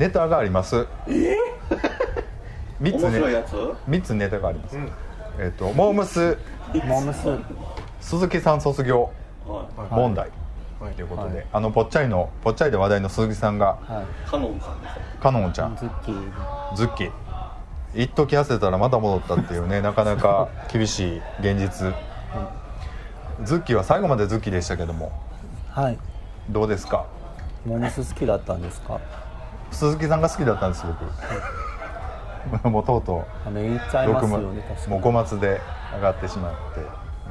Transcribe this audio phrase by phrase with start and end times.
[0.00, 0.86] ネタがあります。
[1.08, 1.36] え？
[2.80, 3.54] 3つ面白いねやつ？
[3.86, 4.78] 三つネタがあります、
[5.38, 6.38] えっ、とモームス。
[6.72, 7.28] モームス。
[8.00, 9.10] 鈴木さん卒業。
[9.46, 9.94] はい。
[9.94, 10.30] 問題。
[10.96, 15.74] ということで、あのぽっちゃりのぽっちゃりで話題の鈴木さんがはカノンさんですよかのんちゃん。
[15.74, 16.74] いズッキー。
[16.76, 17.10] ズッキ
[17.94, 21.92] 一時痩せたらまた戻ったっていうね なかなか厳しい現実。
[23.44, 25.12] ズッキは最後までズッキでしたけども。
[25.68, 25.98] はい。
[26.48, 27.04] どうですか？
[27.66, 28.98] モームス好きだったんですか？
[29.70, 31.04] 鈴木さんが好きだったんです僕。
[32.68, 35.60] もうとうとあの言っちゃう6いますよもねもうに5月で
[35.94, 36.80] 上がってしまって。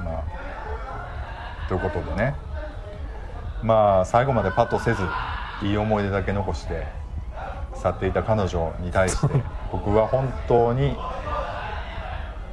[0.04, 0.24] まあ
[1.68, 2.36] ということでね。
[3.64, 5.04] まあ最後までパッとせず
[5.62, 6.88] いい思い出だけ残して
[7.76, 10.96] 去っていた彼女に対して僕は本当に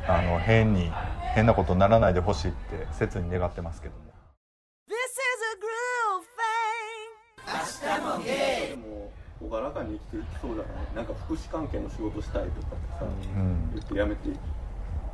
[0.08, 0.90] あの変に
[1.34, 4.06] 変なことにならないでほしいって切に願ってますけども。
[4.88, 6.26] This is a groove
[8.20, 8.70] thing.
[8.70, 8.95] でも
[9.40, 10.64] 朗らかに生きていきそうじゃ
[10.94, 14.36] なんか福祉関係の仕事したいとかってさ、ん言って辞めていっ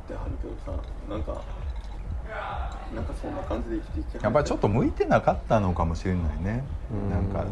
[0.07, 1.41] てはるけどさなんか
[2.95, 6.63] なんかそんな感じで生きていきやっぱりちょっと向いてなかったのかもしれないね
[7.09, 7.49] なんかうんや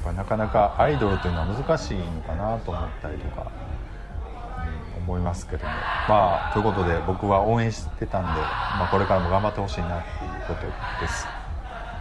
[0.00, 3.74] っぱなかなかアイドルというのは難しいのかなと思ったりとか、うん
[5.06, 5.70] 思いますけども
[6.08, 10.66] まあということで僕は応援してたんで、まあ、これからも頑張ってほしいなっていうこと
[11.00, 11.26] です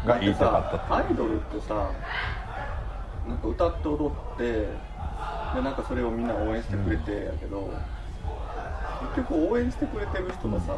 [0.06, 1.92] が言いたかったアイドルってさ
[3.28, 4.44] なんか歌って踊って
[5.54, 7.70] でなんかそれをみんな応援してくれてやけど、
[9.16, 10.74] 結局応援してくれてる人がさ、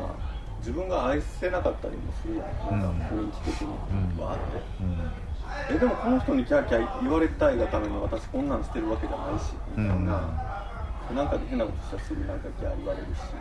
[0.59, 3.67] 自分が愛せなかったりもするやんなんか雰囲気的に。
[4.21, 4.37] わーっ
[5.69, 10.29] て、えでもこの人にキャーキャー言われたいがために私こんなんしてるわけじゃないしみたいな、
[11.15, 13.33] なんか変なことしたらすぐなんかキャー言われるし、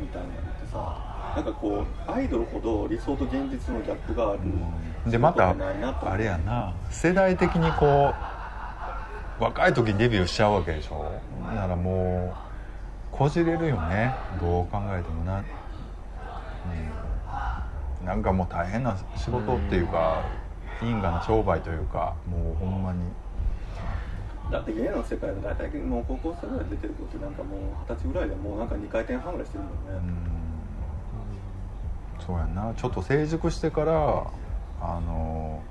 [0.00, 4.40] みたいなのってさなんかこうアイドルほど理想と現実のギャップがある、
[5.10, 6.74] でまたあれやな。
[6.90, 8.14] 世代的にこ
[9.40, 11.10] う若い時にデビューしちゃうわけでしょ。
[11.46, 12.34] だからも
[13.12, 14.14] うこじれるよね。
[14.40, 15.42] どう考えてもな、
[18.00, 20.22] うん、なんかもう大変な仕事っていうか
[20.82, 23.00] 因果な商売というかもうほんまに。
[24.50, 30.12] だって芸の世界で大体もう高校生ぐらい出てる子ってなんかもう二十歳ぐらいでもうなんか2回転半ぐらいしてるもんね、
[32.26, 32.72] そうやんな。
[32.76, 34.26] ちょっと成熟してから
[34.80, 35.62] あの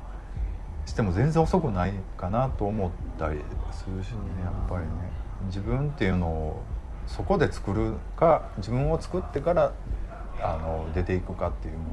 [0.86, 3.40] しても全然遅くないかなと思ったり
[3.72, 4.90] するしねやっぱりね。
[5.48, 6.62] 自分っていうのを
[7.08, 9.74] そこで作るか自分を作ってから
[10.42, 11.86] あの出ていくかっていうのは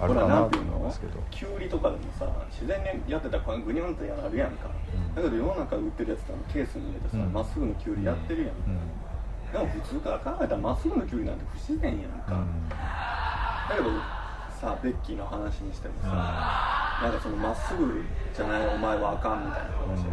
[0.00, 0.76] あるほからなとなんていうの？
[0.76, 4.68] 思いますけどキュウリとかでもさ自然にやってたらグニョンってやるやんか、
[5.14, 7.32] だけど世の中売ってるやつってケースに入れてさうん。
[7.32, 9.52] ま、っすぐのキュウリやってるやん、うん。
[9.52, 12.44] でも普通から考えたらまっすぐのキュウリなんて不自然やんか、
[13.72, 13.88] だけど
[14.60, 18.04] さベッキーの話にしてもさ、なんかそのまっすぐ
[18.36, 20.12] じゃないお前はあかんみたいな話だ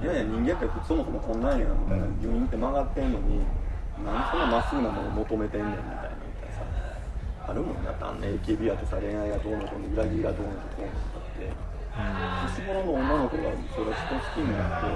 [0.00, 3.44] けど、いやいや人間ってそもそもこんなんやんみたいなギュインって曲がってんのに
[4.00, 6.64] なんでそんなまっすぐなもの求めてんねんみたいなみたいなさ
[7.46, 11.70] あるもんだってあんな AKB やってさ恋愛がどうのこうの裏切りがどうのこうのとかって。
[11.90, 14.86] 年頃の女の子がそれ人好きになって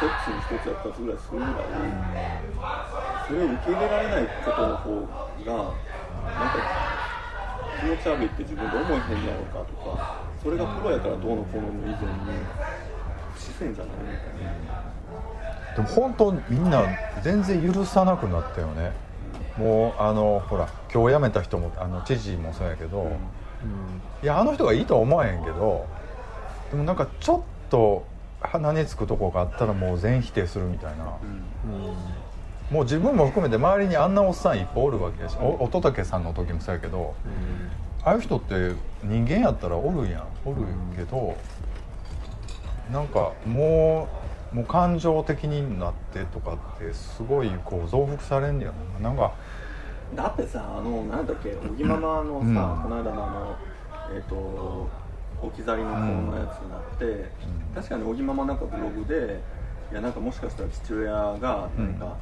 [0.00, 1.54] セックスに一つや二つぐらいするぐらい
[3.28, 4.90] それを受け入れられないことの方
[5.44, 5.74] が
[6.38, 6.87] なんか
[7.80, 11.98] 気持ち悪いって自分で思えへんやろうかとかそれがプロやからどうのこうのの以前に
[13.34, 14.88] 不自然じゃないみたいな。
[15.76, 16.84] でも本当みんな
[17.22, 18.92] 全然許さなくなったよね。
[19.56, 23.10] もうあのほら今日辞めた人もあの知事もそうやけど、
[24.22, 25.86] いやあの人がいいとは思わへんけど
[26.70, 28.06] でもなんかちょっと
[28.40, 31.18] 鼻につくとこがあったらもう全否定するみたいな、
[32.70, 37.14] もう自分も含めて周りにあんなおっさんいっぱいおるわけやし、お乙武さんの時もそうやけど、
[38.04, 40.62] ああいう人って人間やったらおるやんおる
[40.94, 41.34] けど、
[42.92, 44.08] なんかも
[44.52, 49.10] うもう感情的になってとかってすごいこう増幅されんねやな。
[49.10, 49.32] なんか
[50.14, 52.82] だってさあのなんだっけ小木ママのさ、うん。
[52.82, 53.56] この間のあの
[54.14, 54.88] えっ、と
[55.42, 57.30] 置き去りの子のやつになって、
[57.74, 59.40] 確かに小木ママなんかブログで
[59.90, 62.12] いやなんかもしかしたら父親がなんか、うん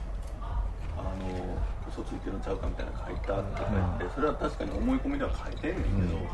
[0.97, 1.59] あの
[1.89, 6.29] 嘘ついてるんちゃうかみたいなの書いたって書いて、それは確かに思い込みでは書いてんねんけど、うん。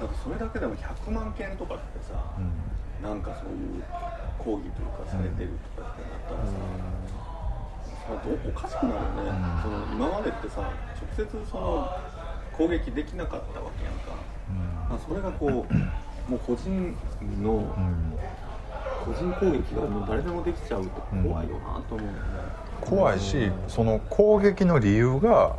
[0.00, 2.14] なんかそれだけでも100万件とかってさ、
[3.02, 3.84] なんかそういう
[4.38, 6.52] 抗議というかされてるとかってなったらさ、
[8.06, 11.88] さどうおかしくなるよね、その今までってさ直接その
[12.52, 14.16] 攻撃できなかったわけやんか、
[14.88, 15.50] まあ、それがこう
[16.30, 16.96] もう個人
[17.42, 18.14] のうん。
[19.04, 22.18] 個人攻撃がもう誰でもできちゃうと怖いよなと思うよね、
[22.80, 25.56] 怖いしその攻撃の理由が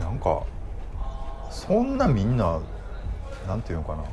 [0.00, 0.42] なんか
[1.50, 2.60] そんなみんな
[3.46, 4.04] なんていうのかな。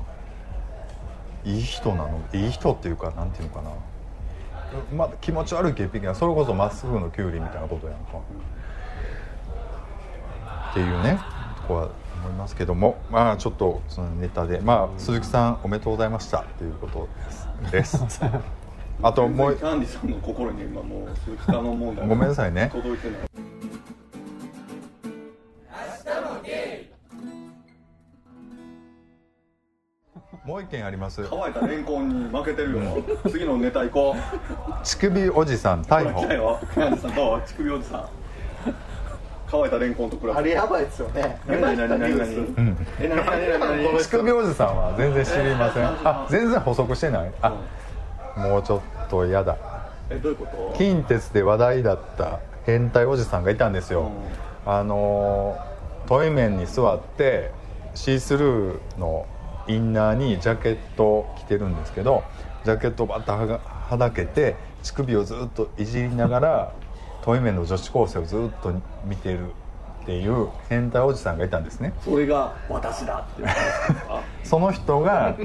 [1.46, 2.20] いい人なの？
[2.34, 3.72] いい人っていうかなんていうのかな。
[4.94, 8.20] まあ気持ち悪い潔癖なそれこそまっすぐのキュウリみたいなことやんか。
[10.72, 11.20] っていうね
[11.62, 11.90] とこは
[12.22, 13.02] 思いますけども。
[13.10, 14.60] まあちょっとそのネタで。
[14.60, 16.42] まあ鈴木さんおめでとうございました。
[16.42, 17.08] っていうこと
[17.72, 18.22] ですです。
[19.02, 22.70] あともうキャンディさんの心に今もう鈴木さんの問題ごめんなさいね。
[22.74, 23.20] 届いてない。
[30.46, 31.26] もう一件あります。
[31.30, 33.04] 乾いたレンコンに負けてるよ。
[33.30, 34.20] 次のネタ行こう。
[34.84, 36.26] 乳首おじさん逮捕。
[37.46, 38.10] 乳首おじさん。
[39.52, 40.38] 乾いたレンコンと比べて。
[40.38, 41.40] あれやばいですよね。
[41.48, 42.00] 何何何何？
[44.00, 45.86] 乳首おじさんは全然知りません。
[45.86, 47.32] あ全然補足してない。
[47.42, 47.56] あ
[48.40, 49.58] もうちょっと嫌だ。
[50.10, 50.78] えどういうこと？
[50.78, 54.12] 近鉄で話題だった変態おじさんがいたんですよ、
[54.66, 55.70] あのー
[56.08, 57.52] トイメンに座って
[57.94, 59.28] シースルーの
[59.68, 62.24] インナーにジャケットを着てるんですけど
[62.66, 66.72] ジャケットをバッとはがはだけて乳首をずっといじりながら
[67.22, 68.72] トイメンの女子高生をずっと
[69.06, 69.52] 見てる
[70.02, 71.94] っていう変態おじさんがいたんですね。
[72.04, 73.44] それが私だって
[74.44, 75.36] その人が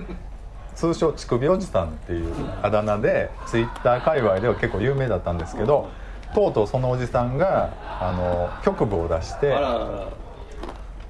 [0.75, 5.89] 通称乳首おじさんっていうあだ名でツイッター界隈では結構有名だったんですけど
[6.35, 9.55] とうとうそのおじさんがあの局部を出して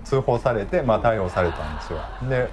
[0.05, 1.99] 通報されて、まあ、逮捕されたんですよ。
[2.29, 2.51] で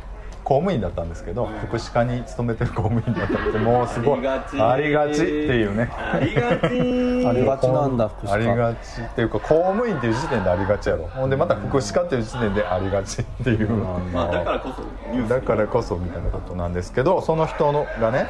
[0.52, 4.62] 公務員だったんですけど福祉課に勤めてる公務員だったんで もうすごいありがち。
[4.62, 5.90] ありがちっていうね。
[5.90, 6.46] ありがち。
[7.26, 8.34] ありがちなんだ福祉課。
[8.34, 11.08] ありがちっていうか公務員っていう時点でありがちやろ。
[11.08, 13.70] ほんでまた福祉課っていう時点でありがちっていう、
[14.14, 14.82] まあだからこそ
[15.14, 15.30] ニュース。
[15.30, 18.28] だからこそみたいなことなんですけどその人のがね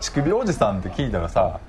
[0.00, 1.60] 乳首おじさんって聞いたらさ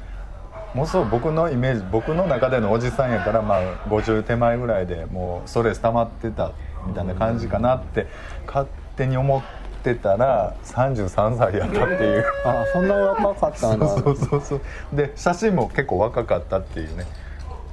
[0.73, 6.53] もうそう僕のイメージ僕の中でのおじさんやからまあ50手前ぐらいでもうストレス溜まってた
[6.87, 8.07] みたいな感じかなって
[8.47, 8.67] 勝
[9.01, 9.41] 手に思っ
[9.83, 12.25] てたら33歳やったっていう。
[12.45, 13.87] あそんなに若かったんだ。
[13.87, 14.61] そうそうそう
[14.93, 17.05] で写真も結構若かったっていうね。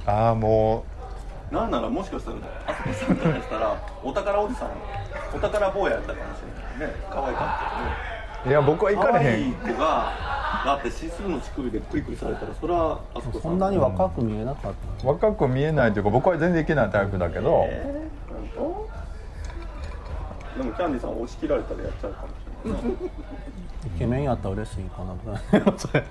[0.05, 0.83] ああも
[1.51, 2.37] なんならもしかしたら
[2.67, 4.69] あそこさんからしたらお宝おじさん
[5.35, 6.41] お宝坊ややったかもし
[6.79, 6.95] れないね。
[7.09, 7.93] 可愛かったよね。
[8.45, 9.53] ういや僕は行かれへん。
[9.53, 10.13] 可愛い子が
[10.65, 13.41] だってシスルの乳首でクリクリされたらそれはあそこさん。
[13.41, 18.98] そんなに若く見えなかった若く見えないというか僕は全然いけないタイプだけど、えー、
[20.57, 22.33] でもキャンディさん押し切られたらやっちゃうかもし
[22.65, 22.83] れない。
[22.83, 25.15] なイケメンやったら嬉しいかな。
[25.77, 26.03] それ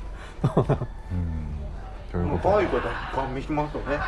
[2.10, 3.98] ということ可愛い子だガン見しますよね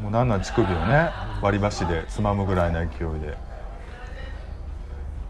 [0.00, 1.10] もうなんなん乳首をね
[1.40, 2.88] 割り箸でつまむぐらいの勢い
[3.20, 3.36] で。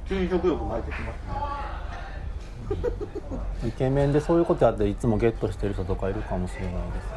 [0.09, 2.77] 急に食欲湧いてきます
[3.62, 3.69] ね。
[3.69, 7.12] イケメンでそういうことやっていつもゲットしてる人とかいるかもしれないですね。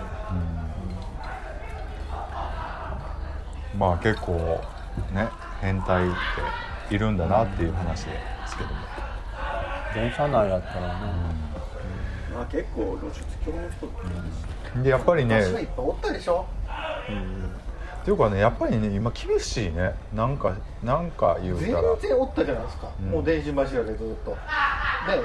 [3.78, 4.34] まあ結構
[5.14, 5.30] ね
[5.62, 6.12] 変態っ
[6.88, 8.12] ているんだなっていう話で
[8.48, 8.76] すけども。
[9.94, 10.94] 電車内やったらね、
[12.34, 13.90] まあ結構露出狂の人っ
[14.74, 16.46] てでやっぱりねいっぱいおったでしょ。
[18.02, 19.96] っていうかねやっぱりね今厳しいね。
[20.14, 21.96] なんかなんか言う全たら。
[21.98, 23.06] 然おったじゃないですか、ん。
[23.06, 24.32] もう電信柱でずっと。
[24.32, 24.38] ね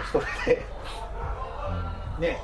[0.02, 0.62] 一人で、
[2.20, 2.40] ね。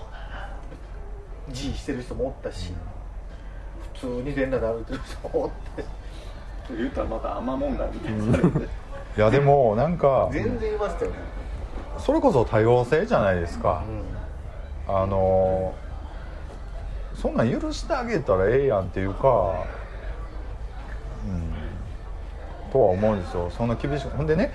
[1.48, 2.72] G してる人もおったし、
[3.94, 5.84] 普通に全裸で歩いてる人もおって
[6.76, 10.28] 言ったらまた甘問題みたいにされていやでもなんか。
[10.32, 11.16] 全然いましたよね、
[11.98, 13.82] それこそ多様性じゃないですか。
[14.88, 15.74] あの
[17.14, 19.66] そんなん許してあげたらええやんっていうか
[21.26, 22.72] うん。
[22.72, 23.50] とは思うんですよ。
[23.50, 24.10] そんな厳しく。
[24.16, 24.52] ほんでね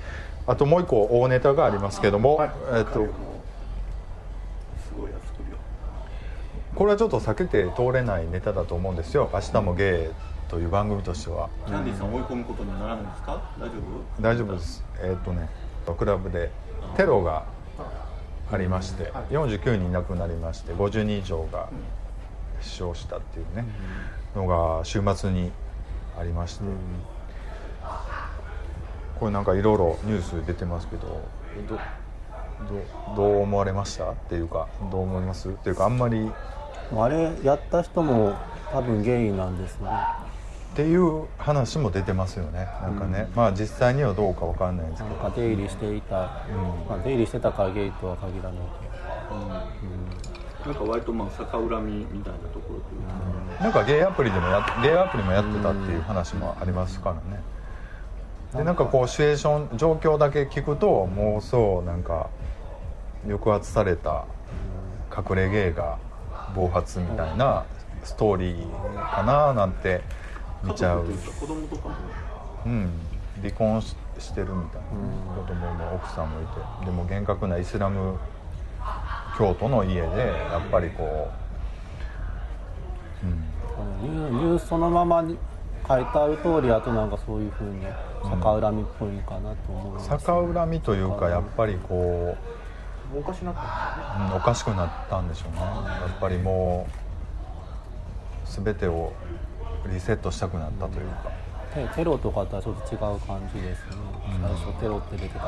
[0.47, 2.51] あともう一個大ネタがありますけども、はい。
[2.73, 2.99] えっとす
[4.97, 5.57] ごいやつ作るよ。
[6.75, 10.13] これはちょっと避けて通れないネタだと思うんですよ「明日もゲイ」
[10.47, 11.49] という番組としては。
[11.65, 13.41] キャンディーさん追い込むことにはならないんですか？
[13.59, 13.71] 大丈
[14.17, 14.21] 夫？
[14.21, 14.83] 大丈夫です。
[14.99, 15.49] えっとね
[15.97, 16.51] クラブで
[16.97, 17.45] テロが
[18.51, 21.69] ありまして49人亡くなりまして50人以上が
[22.61, 23.65] 死傷したっていうね
[24.35, 25.51] のが週末に
[26.19, 26.63] ありまして。
[29.19, 31.21] これなんかいろいろニュース出てますけど
[31.69, 31.77] ど
[33.15, 34.11] どどう思われました？
[34.11, 35.49] っていうかどう思います？
[35.49, 36.29] っていうかあんまり。
[36.95, 38.35] あれやった人も
[38.71, 39.89] 多分ゲイなんですね
[40.75, 42.67] っていう話も出てますよね。
[42.81, 45.15] なんかね、まあ実際にはどうかわかんないですけど。
[45.15, 48.59] なんか出入りしていた、まあ、出入りしてたからゲイとは限らない
[50.65, 57.41] なんか割とまあ逆恨みみたいなところというか、なんかゲイアプリでもやゲイアプリもやってたっていう話もありますからね。
[58.53, 58.83] でなんか。
[58.83, 62.29] こうシチュエーション状況だけ聞くともうそうなんか
[63.25, 64.25] 抑圧された
[65.17, 65.99] 隠れゲイが
[66.53, 67.63] 暴発みたいな
[68.03, 70.01] ストーリーかななんて
[70.63, 71.05] 見ちゃう。
[71.05, 71.95] 子供とかも
[72.65, 72.89] うん。
[73.41, 73.93] 離婚し
[74.33, 74.87] てるみたいな
[75.35, 78.17] 子供も奥さんもいてでも厳格なイスラム
[79.37, 81.29] 教徒の家でやっぱりこ
[83.23, 83.27] う、
[84.05, 85.37] うん、ニュースそのままに
[85.87, 87.85] 書いてある通りあとなんかそういうふうに
[88.23, 92.37] 逆恨みっぽいかなと思います、逆恨みというかやっぱりこ
[93.15, 99.13] おかしなったんう、んおかしくなったんでしょうねやっぱりもう全てを
[99.87, 101.31] リセットしたくなったというか、
[101.73, 103.95] テテロとかとはちょっと違う感じですね、
[104.41, 105.45] 最初テロって出てたけど、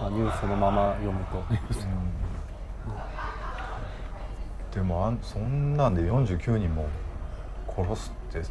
[0.00, 1.42] まあ、ニュースそのまま読むと。
[4.74, 6.86] でもあんそんなんで49人も
[7.68, 8.42] 殺すって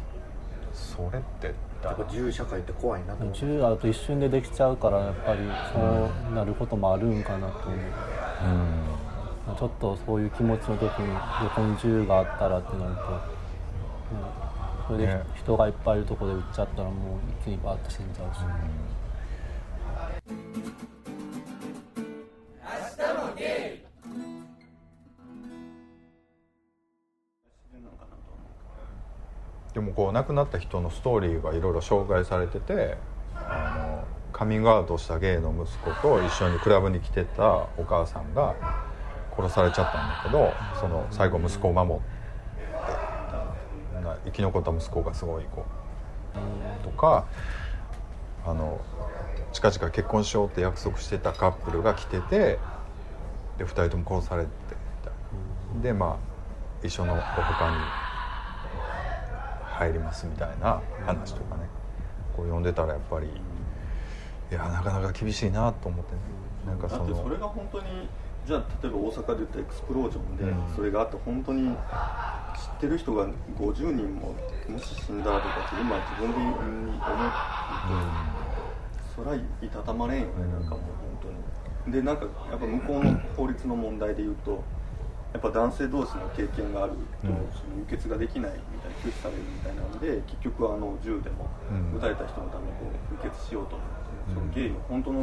[0.72, 5.40] それってやっぱ銃社会って怖いなと銃あると一瞬でできちゃうからやっぱり
[5.70, 5.78] そ
[6.30, 7.78] うなることもあるんかなと思う、
[9.50, 9.56] うん。
[9.56, 14.43] ちょっとそういう気持ちの時に横に銃があったらってなると、うん
[14.86, 18.40] それでね人がいっぱいいるところで撃っちゃったらもう一気にバーッと死んじゃうし、
[29.72, 32.96] でもこう亡くなった人のストーリーがいろいろ紹介されてて
[33.34, 38.54] あのカミングアウトしたゲイの息子と一緒にクラブに来てたお母さんが
[39.36, 42.23] 殺されちゃったんだけどその最後息子を守ってな
[44.24, 45.64] 生き残った息子がすごいこ
[46.34, 47.26] うとか
[48.46, 48.80] あの
[49.52, 52.58] 近々結婚しようって約束してたカップルが来てて
[53.58, 54.50] で2人とも殺されて
[55.82, 56.18] でま
[56.82, 57.76] あ一緒のお墓に
[59.64, 61.62] 入りますみたいな話とかね。
[62.36, 63.30] こう読んでたらやっぱりい
[64.54, 66.20] やなかなか厳しいなと思ってね。
[66.66, 68.08] なんかだそのそれが本当に
[68.46, 70.74] じゃあ例えば大阪で言ったエクスプロージョンで、うん。
[70.74, 71.68] それがあって本当に知
[72.54, 73.26] 知ってる人が
[73.58, 74.34] 50人も
[74.68, 77.00] もし死んだらとかって今自分で思う
[79.16, 80.80] と、そりゃいたたまれんよねなんかもう
[81.20, 81.32] 本
[81.84, 84.62] 当にでなんかやっぱ向こうの法律の問題で言うと
[85.34, 91.50] やっぱ男性同士の経験があると、うんその輸血ができないみたいな拒否されるみたいなので結局あの銃でも
[91.96, 93.88] 撃たれた人のためにこう輸血しようと思っ
[94.30, 95.22] て、そのゲイの本当の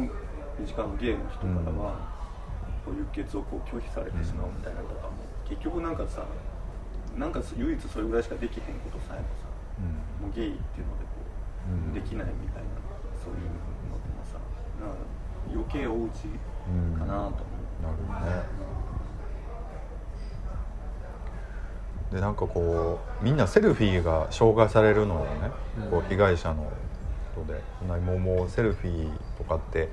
[0.60, 1.96] 身近なゲイの人からは、
[2.84, 5.16] こう輸血をこう拒否されてしまうみたいなのとかも
[5.48, 6.26] 結局なんかさ
[7.16, 9.46] なんか唯一それぐらいしかできへんことさえもさ
[10.20, 11.10] もうゲイっていうのでこ
[11.68, 12.68] う、うんできないみたいな
[13.22, 14.38] そういうのでもさ
[14.80, 14.96] なんか
[15.52, 16.28] 余計おうち
[16.98, 18.42] かなと思う、なるね。
[22.12, 25.50] でなんかこうみんなセルフィーが紹介されるのよね、
[25.90, 26.70] こう被害者の
[27.32, 27.62] 人で。
[27.88, 29.88] なもうもうセルフィーとかって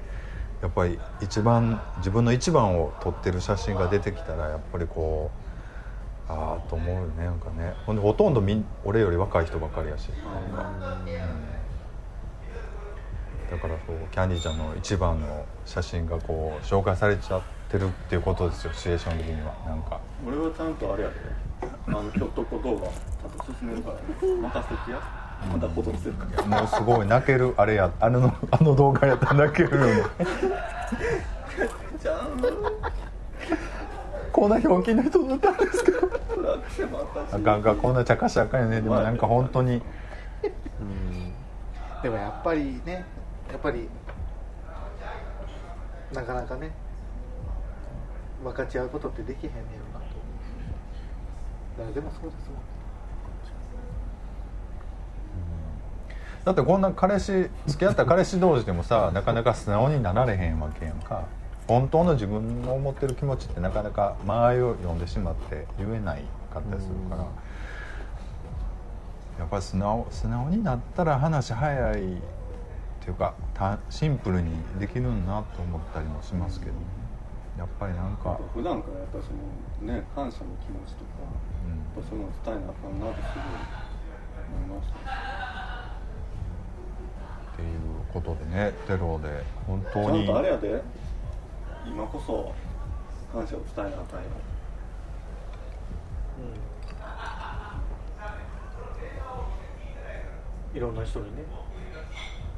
[0.62, 5.49] やっぱり一番自分の一番を撮ってる写真が出てきたらやっぱりこう
[6.29, 7.74] ああと思うよねなんかね。
[7.86, 10.09] ほんでほとんどみん俺より若い人ばっかりやし、
[13.50, 19.55] だからそうキャンディーちゃんの一番の写真がこう紹介されちゃってるっていうことですよシチュエーション的には。
[19.65, 20.00] なんか。
[20.27, 21.15] 俺はちゃんとあれやで。
[21.88, 25.01] あのひょっとこ動画ちゃんと進めるからね任せてや。
[25.51, 26.59] また保存してるから。
[26.62, 30.09] もうすごい泣けるあれやあのあの動画やったら泣けるよ
[34.31, 36.09] こんなひょうきんな人だったんですけど
[37.32, 38.82] あかんかこんな茶化しあかんよね。
[38.82, 39.82] でもなんか本当に。
[42.01, 43.06] でもやっぱりね
[43.51, 43.89] やっぱり
[46.13, 46.72] なかなかね
[48.44, 49.63] 分かち合うことってできへんねや
[49.94, 50.12] ろなと。
[51.78, 52.60] 誰でもそうですもん。
[56.46, 61.25] だってこんな彼氏付き合った彼氏同士でもさなかなか素直になられへんわけやんか
[61.70, 67.28] 本当の自分の思ってる気持ちってなかなか間合いを読んでしまって言えないかったりするから
[69.38, 72.06] やっぱり素直素直になったら話早いっ
[73.00, 74.50] ていうかたシンプルに
[74.80, 76.72] できるんなと思ったりもしますけど
[77.56, 83.54] やっぱりなんか、普段からやっぱそのね感謝の気持ちとかやっぱそういうの伝えなあかんなってすごい
[84.58, 85.00] 思いました。
[87.54, 87.70] っていう
[88.12, 90.82] ことでねテロで本当ちゃんにとあれやで
[91.86, 92.53] 今こそ
[93.31, 94.19] 感謝を伝えなあかん。
[94.19, 94.25] よ
[100.74, 101.43] いろんな人にね。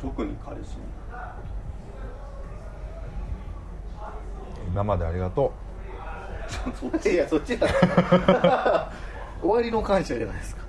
[0.01, 0.83] 特に彼氏に。
[4.67, 5.53] 今までありがと
[6.75, 7.67] そっちいやそっちだ。
[9.41, 10.63] 終わりの感謝じゃないですか。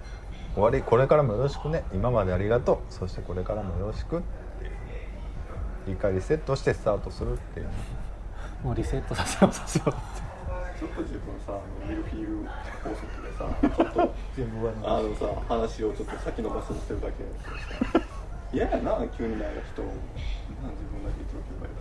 [0.53, 1.85] う終わりこれからもよろしくね。
[1.93, 2.93] 今までありがとう。
[2.93, 4.23] そしてこれからもよろしくっ
[4.59, 5.95] ていう。
[5.95, 7.67] 一回リセットしてスタートするっていう
[8.63, 9.99] もうリセットさせようさせようって。
[10.79, 12.47] ちょっと自分さあのミルフィーユ
[12.83, 14.15] 法則でさちょっと
[14.85, 17.31] あのさ話をちょっと先延ばしにしてるだけで
[17.93, 18.13] さ。
[18.53, 19.93] 嫌やな急にない人をな
[20.69, 21.75] 自分だけ言っておけばいい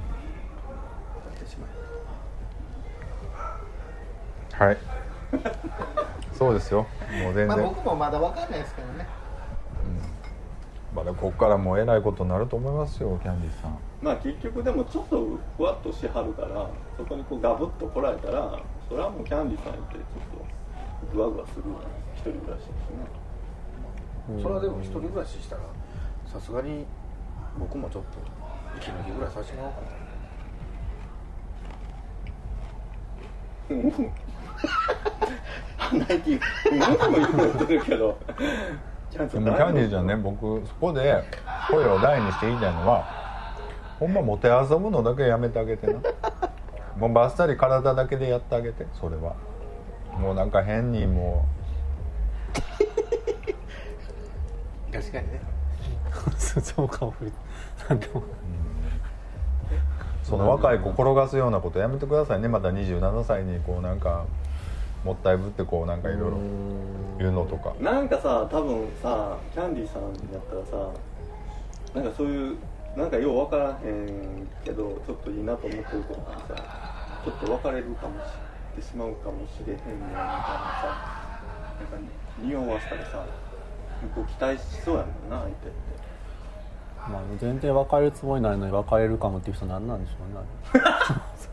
[1.27, 1.67] やってしま
[4.47, 4.77] えはい。
[6.33, 6.87] そうですよ。
[7.23, 9.05] もう全然、まあ僕もまだわかんないですけどね
[10.93, 13.79] まだここからもうえらいことになると思いますよキャンディーさん。
[14.01, 15.25] まあ結局でもちょっと
[15.57, 20.03] ふわっとしはるからそこにこうガブッと来られたらそれはもうキャンディーさんってちょっ
[21.09, 21.63] とグワグワする
[22.15, 22.73] 一人暮らしですね。
[24.41, 25.61] それはでも一人暮らししたら
[26.25, 26.85] さすがに
[27.57, 28.09] 僕もちょっと
[28.77, 29.81] 息抜きぐらいさせてもらおうか
[35.99, 36.05] な。
[36.07, 36.39] ナイキうん。
[37.11, 38.17] も言ってるけど
[39.11, 41.23] でもキャンディーちゃんね僕そこで
[41.69, 43.55] 声を大にして言いたいのは
[43.99, 45.99] ほんまモテ遊ぶのだけやめてあげてな。
[46.97, 49.35] もうバッサリ体だけでやってあげてそれは。
[50.17, 51.45] もうなんか変にも
[54.91, 55.41] 確かにね。
[56.37, 57.13] そうかも。
[57.89, 58.21] なんでも。
[58.21, 58.23] う
[60.23, 62.47] その若い子転がすようなことやめてくださいね。
[62.47, 64.25] また27歳にこうなんか
[65.03, 66.37] もったいぶってこうなんかいろいろ
[67.17, 67.73] 言うのとか。
[67.79, 70.89] なんかさ多分さキャンディーさんになったらさ
[71.95, 72.57] なんかそういう
[72.95, 76.55] なんかよう分からへんけどちょっといいなと思ってる子とかにさ
[77.25, 78.27] ちょっと別れるかもし
[78.71, 81.41] ってしまうかもしれへんねんみたいなさ
[81.79, 83.25] なんか匂わしたらさ
[84.01, 86.01] 向こう期待しそうやもんな相手って。
[87.09, 90.83] まあ、全然別れるつもりないのに別れるかもっていう人何なんでしょうね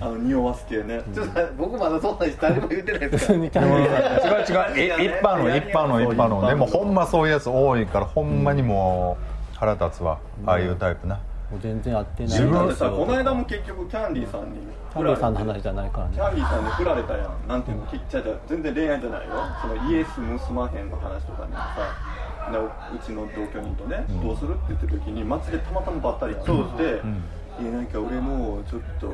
[0.00, 3.32] あの匂わす系ね、ちょっと僕まだそんな人誰も言ってないですか？
[3.32, 9.16] 普通にキャンディーさん違う違うい一般の一般の一般のでもほんまそういうやつ多いからほんまにも
[9.54, 10.18] う腹立つわ。
[10.46, 11.16] ああいうタイプな。
[11.50, 12.32] もう全然会ってない。
[12.32, 14.58] 自分ですよこの間も結局キャンディーさんに
[14.92, 16.12] キャンディーさんの話じゃないからね。
[16.14, 17.48] キャンディーさんに振られたやん。
[17.48, 17.86] なんていうの？
[17.86, 19.26] ちっちゃいじゃ全然恋愛じゃないよ。
[19.60, 22.10] そのイエス結まへんの話とかにもさ
[22.50, 22.70] でう
[23.04, 29.08] ちの同居人とね、どうするって言った時に街でたまたまばったり会って、いやなんか俺もちょっと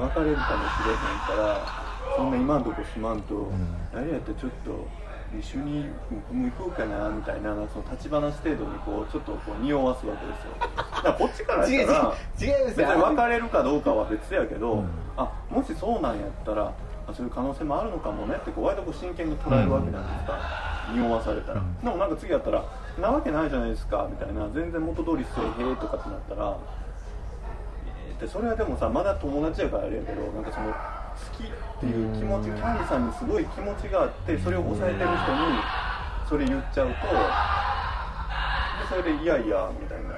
[0.00, 3.50] 別れるかもしれへんからそんな今んとこ住まんと、
[3.94, 4.88] あれやったらちょっと
[5.38, 10.56] 一緒に僕も行こうかなみたいなその立ち話程度にこうちょっとこう匂わすわけですよ。
[10.76, 14.84] だからこっちから違う違うやったら違います別によ別れるかどうかは別やけど、
[15.16, 16.72] あもしそうなんやったら
[17.06, 20.38] あそういう可能性もあるのかもねってこう割とこう真剣に捉えるわけなんですか、
[20.92, 22.64] 匂わされたら、でもなんか次やったら
[22.98, 26.56] 「なわけないじゃないですか」みたいな全然元通りせえへんとかってなったら
[28.20, 30.74] えーでそれはでもさまだ友達やからあれやけどなんかその好
[31.36, 35.18] きっていう気持ちキャンディさんにすごい気持ちがあってそれを抑えてる人に
[36.28, 36.98] それ言っちゃうとで
[38.88, 40.10] それで「いやいや」みたいな。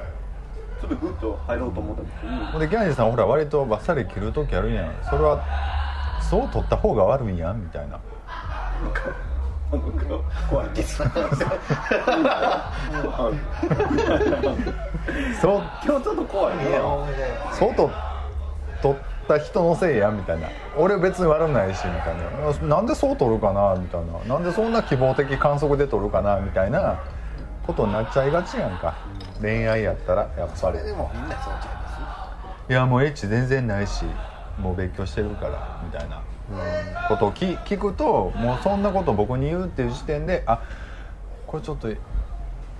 [0.82, 2.08] ちょっとグッと入ろうと思った時
[2.54, 4.92] にでキャンディーさんほら割とバッサリ切る時あるやん。
[5.08, 5.40] それは
[6.20, 8.00] そう取った方が悪いんやんみたいな
[10.50, 11.08] 怖いですよ
[15.40, 16.64] そう今日ちょっと怖いね
[17.52, 17.90] そうと
[18.82, 18.96] 取っ
[19.28, 20.48] た人のせいやみたいな。
[20.76, 22.16] 俺別に悪ないしみたい
[22.61, 22.76] な。
[22.76, 24.18] なんでそう取るかなみたいな。
[24.35, 27.00] なんでそんな希望的観測で取るかなみたいな。
[27.64, 28.96] ことになっちゃいがちやんか。
[29.40, 30.72] 恋愛やったらやっぱ。
[30.72, 31.88] りでもみんなそうちゃいま
[32.66, 32.72] す。
[32.72, 34.04] いやもうエッチ全然ないし
[34.58, 36.20] もう勉強してるからみたいな
[37.08, 40.62] ことを聞聞くともうそんなこと僕に言うっていう時点であ
[41.46, 41.88] これちょっと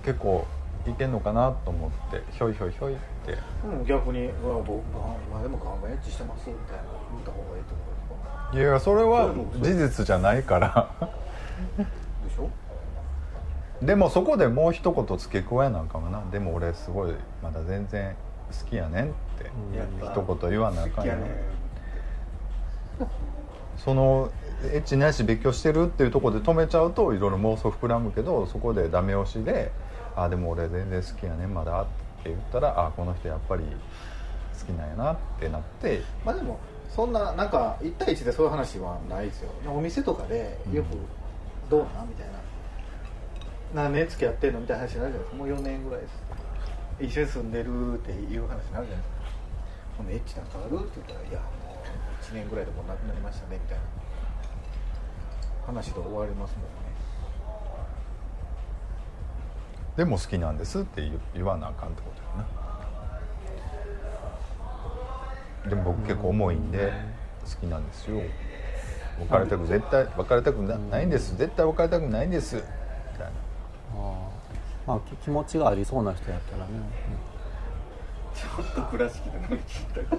[0.03, 0.45] 結構
[0.87, 3.37] いけんのかなと思ってひょいひょいひょいって。
[3.65, 7.83] うん逆に「うわ僕まあ今でもガンガンエッチしてます」みたいな言った方がいいと思
[8.53, 9.29] ういやそれは
[9.61, 10.89] 事実じゃないから。
[11.77, 11.83] で
[12.33, 12.49] しょ？
[13.81, 16.21] でもそこでもう一言付け加えなんかもな。
[16.31, 18.15] でも俺すごいまだ全然
[18.51, 19.07] 好きやねんっ
[19.39, 19.49] て。
[20.01, 21.21] 一言言わなあかんやね
[23.83, 24.31] その
[24.71, 29.71] エッチないし別居してるっていうところで止めちゃうといろいろ妄想膨らむけどそこでダメ押しで
[30.15, 31.85] 「あでも俺全然好きやねんまだ」っ
[32.23, 36.01] て言ったら「あこの人やっぱり好きなんやな」ってなって。
[36.23, 36.57] まあでも
[36.89, 39.49] そんななんか1対1でそういう話はないですよ。
[39.67, 40.87] お店とかでよく
[41.69, 42.33] 「どうなん?」みたいな
[43.73, 45.35] 「何年付き合ってんの?」みたいな話になるじゃないですか。
[45.35, 46.23] もう4年ぐらいです。
[46.99, 49.13] 一緒に住んでるっていう話になるじゃないですか。
[49.97, 51.39] ほんでエッチなんかあるって言ったら「いや
[52.31, 53.83] 1年ぐらいでもなくなりましたね」みたいな
[55.67, 56.69] 話で終わりますもんね。
[59.95, 62.45] でも好きなんですって言わなあかんってことや
[65.63, 65.69] な。
[65.69, 66.91] でも僕結構重いんで
[67.45, 68.19] 好きなんですよ。
[69.19, 71.37] 別れたく絶対別れたくないんです。
[71.37, 72.55] 絶対別れたくないんです。
[72.55, 73.27] みたいな。
[73.95, 74.29] あ
[74.87, 76.71] まあ気持ちがありそうな人やったらね、
[78.43, 80.15] ちょっと倉敷で乗り切ったけ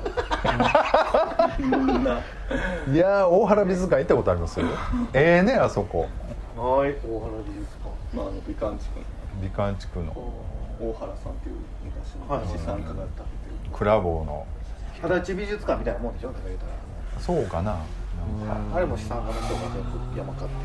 [1.63, 1.69] ど。
[1.69, 2.19] みんな
[2.89, 4.67] いやー大原美術館行ったことありますよ。
[5.13, 6.01] ええねあそこ。
[6.01, 6.09] はい
[6.57, 7.95] 大原美術館。
[8.17, 9.01] まああの美観地区
[9.43, 10.13] 美観地区の。
[10.81, 13.23] 大原さんっていう昔のはい資産家が建てて
[13.65, 13.71] る。
[13.73, 14.47] クラボーの。
[15.03, 16.29] 足立美術館みたいなもんでしょ？
[16.29, 16.73] だから言うたら。
[17.21, 17.79] そうかな。
[18.75, 20.57] あれも資産家の人が全部山買って。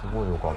[0.00, 0.54] すごいよかっ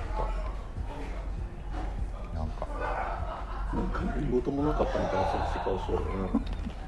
[2.34, 5.22] たなんかなんか何事もなかったみたいな
[5.64, 6.02] 顔しよう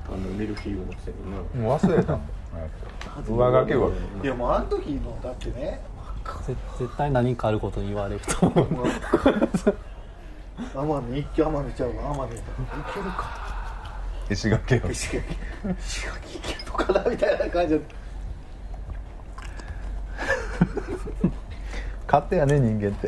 [0.08, 1.38] あのミルフィーユのくせにな。
[1.38, 2.20] もう忘れた
[3.28, 3.92] 上書きは
[4.24, 5.82] いやもうあの時のだってね。
[6.46, 8.68] ぜ絶対何かあることに言われると思う。
[10.76, 12.42] 奄美一挙奄美ちゃうわ奄美い
[12.94, 13.50] けるか
[14.30, 15.24] 石垣を石垣
[15.80, 17.82] 石垣いけるのかなみたいな感じで
[22.06, 23.08] 勝手やね人間って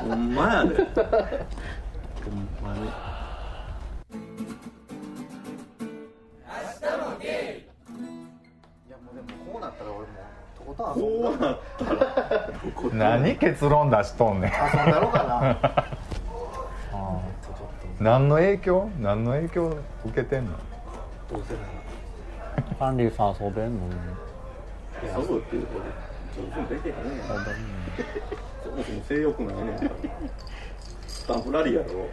[0.00, 0.82] ほんまやでほ
[2.30, 2.90] んまに
[10.88, 11.38] とことん遊んだ。
[11.38, 14.50] こうなったらどこで何結論出しとんねん。
[14.50, 15.00] 遊んだ。
[15.00, 15.94] ろうかなあ
[18.00, 18.90] 何の影響？
[19.00, 20.52] 何の影響受けてんの？
[21.30, 21.64] どうせなー
[22.76, 23.86] ファンリーさん遊べんの
[25.24, 25.74] そうっていうと
[26.36, 29.90] 上手にできへんねんそもそも性欲ないねん
[31.06, 32.08] スタンプラリーやろ。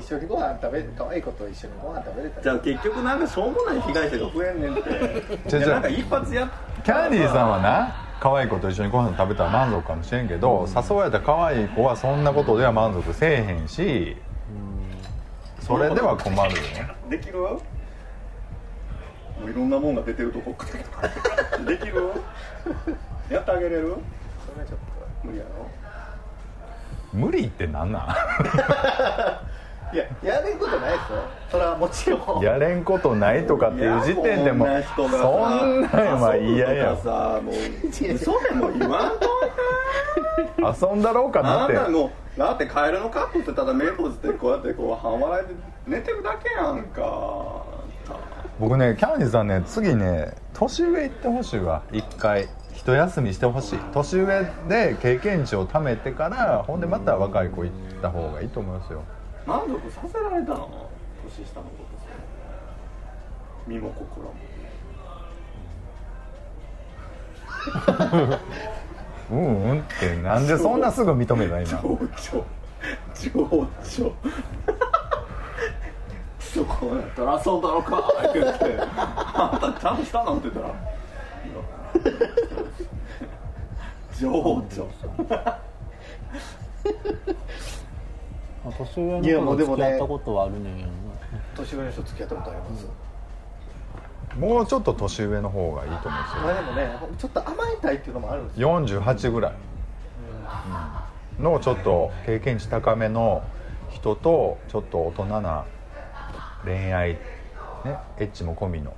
[0.00, 1.48] 一緒にご飯食べ可愛い子と？
[1.48, 5.48] 一緒にご飯食べれたらじゃあ結局なんかしょうもない被害者が増えんねんって。
[5.48, 6.50] じゃなんか一発やっ
[6.82, 14.16] キャンディーさんはな可愛い子と一緒にご飯食べたら満足かもしれんけど、誘われた可愛い子はそんなことでは満足せえへんし
[15.60, 16.60] それでは困るよ。
[16.62, 17.60] ねできるも
[19.46, 20.54] ういろんなもんが出てるとこ
[21.66, 22.12] できる？
[23.30, 23.96] やってあげれる？
[24.46, 24.78] それはちょっ
[25.22, 25.50] 無理やろ。
[27.12, 28.04] 無理ってなんなん？
[28.04, 28.14] と
[29.94, 31.18] いややれることないですよ。
[31.52, 32.42] それはもちろん。
[32.42, 35.10] やれんことないとかっていう時点でもそん
[35.82, 36.96] なんは嫌や。
[36.96, 37.54] さもう
[37.86, 40.88] 嘘でも言わんと。
[40.88, 41.74] 遊んだろうかなあって
[42.36, 45.54] だってカエルのカップってただ目閉じてこうやってこう半笑いで
[45.86, 47.62] 寝てるだけやんか。
[48.58, 51.82] 僕ねキャンディーさんね次ね年上行ってほしいわ。
[51.92, 52.48] 一回。
[52.74, 53.78] 一休みしてほしい。
[53.92, 59.04] 年上で経験値を貯めてからほんでまた若い子行った方がいいと思いますよ
[59.46, 60.90] 満足させられたの？
[61.24, 62.06] 年下のことさ
[63.66, 64.34] 身も心も。
[69.30, 72.44] うんうんってなんでそんなすぐ認めた今情緒。
[73.14, 73.30] 情
[73.82, 74.14] 緒。
[76.38, 78.12] そこやったら遊んだろか。
[78.34, 78.78] 言って。
[78.78, 80.36] あんたちゃんとしたの？
[80.36, 80.74] って言ったら。
[84.20, 84.62] 情緒
[88.72, 89.76] 年上いやの子ともうでもね。
[89.76, 90.86] 付き合ったことはあるねんや
[91.54, 92.86] 年上の人付き合ったことあります、
[94.38, 98.80] もうちょっと年上の方がいいと思うんですまあでもねちょっと甘えたいっていうのもあるんですよ。
[98.80, 99.54] よ48ぐらい。
[101.40, 103.42] のちょっと経験値高めの
[103.90, 105.64] 人とちょっと大人な
[106.64, 107.18] 恋愛ね
[108.18, 108.94] エッチも込みの。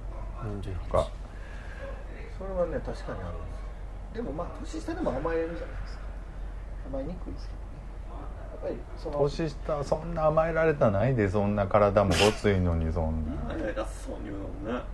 [0.62, 1.08] 48とか
[2.38, 3.46] それはね確かにあるんで
[4.14, 4.22] すよ。
[4.22, 6.02] でもまあ年下でも甘えれるじゃないですか。
[6.92, 7.65] 甘えにくいですけど
[8.62, 14.84] ぱりその年下そんな甘えられたないでそんな体もごついのにそん偉そうに言うのね。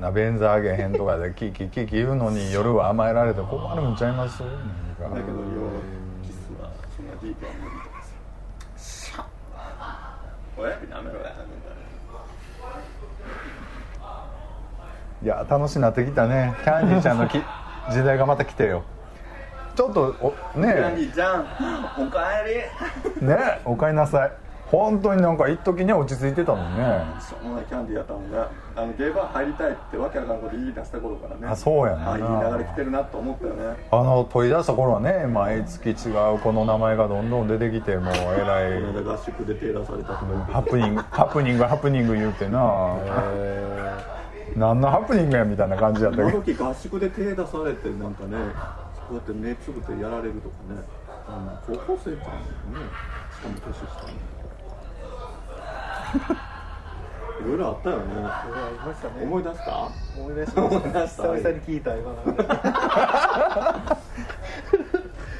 [0.00, 4.38] な便座あげへんとかでキキキキ言うのに夜は甘えられて困るんちゃいます？
[4.38, 5.20] だけどかよ
[6.22, 8.08] キスはそんなディープは無理とかさ
[8.78, 9.24] シャッ。
[10.56, 11.76] 親指舐めろやみたい
[15.22, 16.54] いや楽しなってきたね。
[16.64, 17.38] キャンディーちゃんのき
[17.90, 18.84] 時代がまた来てよ
[19.76, 21.46] ちょっとおねィーちゃん
[22.08, 22.54] おかえり。
[23.22, 24.32] えねえおかえりなさい。
[24.70, 27.04] 本当になんか一時には落ち着いてたもんね。
[27.20, 28.38] しょうもないキャンディーやったもんね。
[28.74, 31.46] あのゲーバー入りたいってわけわからんこと言い出した頃からね。
[31.46, 32.12] あそうやな。
[32.14, 33.76] あいい流れ来てるなと思ったよね。
[33.92, 35.92] あの取り出した頃はね毎月違
[36.34, 42.96] う子の名前がどんどん出てきてもうえらい合宿で手出されたハプニングハプニングハプニング言うてな。
[44.56, 46.42] 何のハプニングやみたいな感じだった今けど。
[46.42, 48.36] 時合宿で手出されてなんかね
[49.08, 50.82] こうやって目つぶってやられるとかね。
[51.28, 51.32] あ
[51.68, 52.30] の高校生かね
[53.34, 54.12] しかも年下に
[57.46, 58.04] いろいろあったよね。
[59.22, 59.68] 思い出した？
[60.20, 61.22] 思い出しま思い出した？
[61.22, 62.12] 久々に聞いた今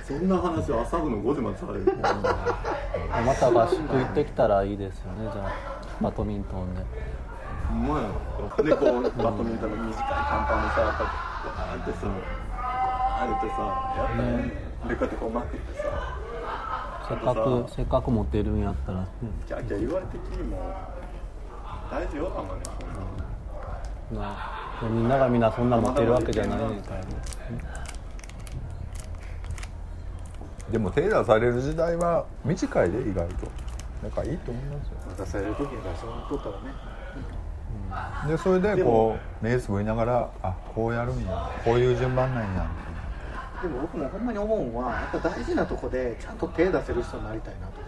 [0.06, 1.86] そんな話を朝部の5時までされる？
[3.24, 5.50] また合宿行ってきたらいいですよねじゃあ。
[6.00, 6.82] バドミントンで。
[7.70, 8.02] うまい
[8.64, 10.74] でこうバドミントンの短い短パンでさ
[11.44, 12.06] こうやってさ
[13.18, 13.62] あえてさ
[13.96, 14.52] やったね
[14.88, 15.84] でこうやってこうまくってさ。
[17.08, 19.06] せっかくせっかく持ってるんやったら、ね
[19.46, 20.58] キャーキャー言われてきりも
[21.90, 24.18] 大事よたまにそん。
[24.18, 24.36] なま
[24.82, 27.06] あみんながみんなそんな持ってるわけじゃないねんからね
[30.70, 33.46] でも手出される時代は短いで意外と。
[34.02, 35.24] だからいいと思いますよ。
[35.24, 36.96] 出される時に出しとったらね。
[38.28, 42.68] でそれでこう目つぶりながらあこうやるんやこういう順番なんや
[43.62, 47.86] でも僕もほんまに思うのはやっぱ大事なとこでちゃんと手出せる人になりたいなと思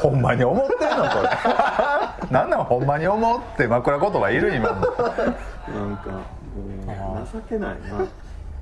[0.00, 1.28] ほんまに思ってんのこれ。
[2.30, 4.74] なんなんほんまに思って枕言葉いる今の。
[4.74, 4.86] なん
[5.98, 6.10] か
[6.86, 8.06] もう情けないな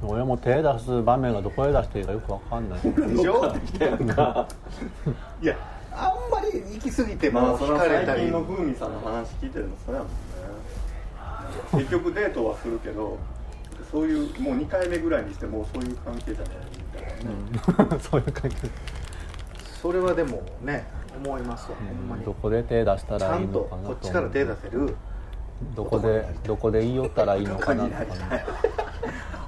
[0.03, 2.81] 俺も手出す場面がどこで出していいかよくわかんない。
[2.85, 4.49] うでしょ来たやんか
[5.41, 5.57] いや
[5.93, 10.15] あんまり行き過ぎてもまあそれは惹かれたり最近の風味さんの話聞いてるのそれやもんね。
[11.73, 13.17] 結局デートはするけど
[13.91, 17.31] そういうもう2回目ぐらいにしてもうそういう関係じゃないみたいな
[17.97, 18.57] ね、 そういう感じ
[19.81, 20.87] それはでもね
[21.25, 24.97] 思いますわほんまにどこで手出したちゃんとらいいのかなこっちから手出せる？
[25.75, 28.45] どこでどこで言いよったらいいのかなとか男になりたね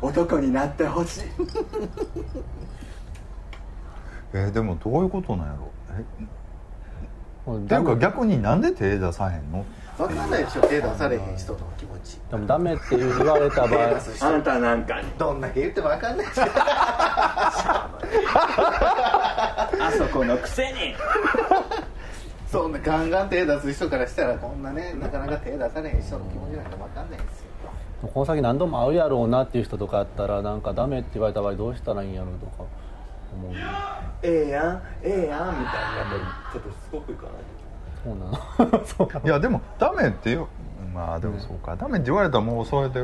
[0.02, 1.22] い男になってほしい。
[4.32, 5.68] えーでもどういうことなんやろ？
[5.90, 6.04] え
[7.50, 9.64] もうっていうか逆になんで手出さへんの？
[10.08, 12.18] 分かんないでしょ手出されへん人の気持ち。
[12.30, 14.00] でもダメって言われた場合。
[14.20, 15.10] あんたなんかに。
[15.18, 16.26] どんだけ言っても分かんない。
[16.26, 16.42] でしょ
[19.82, 20.94] あそこのくせに。
[22.46, 27.46] そんなガンガン手出す人からしたらこんなねなかなか手出されへん人の気持ちなんか分かんないですよ。
[28.02, 32.64] この先何度も会うやろうなっていう人とかやったらなんかダメって言われた場合どうしたらいいんやろうとか
[33.34, 33.52] 思う。
[34.22, 35.40] ええやんええやんみたいな。
[35.40, 36.20] やっぱり
[36.52, 37.32] ちょっとしつこくいかない
[38.02, 38.84] そうなの。
[38.84, 39.20] そうか。
[39.24, 40.48] いやでもダメってよ
[40.94, 43.00] まあでもそうか、ダメって言われたらもうそれで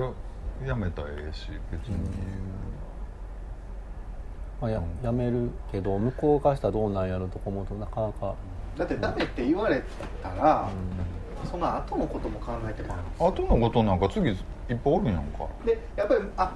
[0.67, 1.99] やめたらええし別に、
[4.61, 8.35] まあ、ややめるけど向こうからしたらどうなんやろうとか思うとなかなか。
[8.77, 9.83] だってダメって言われ
[10.23, 10.69] たら、
[11.51, 13.31] その後のことも考えてもらう。
[13.31, 14.37] 後のことなんか次いっ
[14.69, 15.47] ぱいおるんやんか。
[15.65, 16.53] でやっぱりあ